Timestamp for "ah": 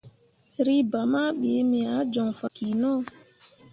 1.95-2.03